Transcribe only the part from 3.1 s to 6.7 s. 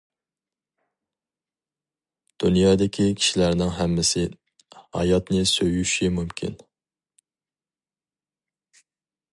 كىشىلەرنىڭ ھەممىسى ھاياتنى سۆيۈشى مۇمكىن.